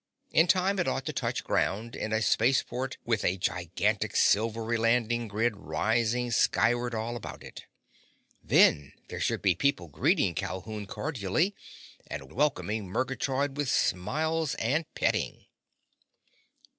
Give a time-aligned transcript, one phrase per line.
[0.31, 5.27] In time it ought to touch ground in a spaceport with a gigantic, silvery landing
[5.27, 7.65] grid rising skyward all about it.
[8.43, 11.53] Then there should be people greeting Calhoun cordially
[12.07, 15.45] and welcoming Murgatroyd with smiles and petting.